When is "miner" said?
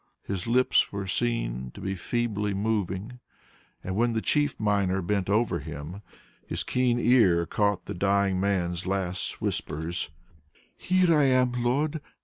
4.59-4.99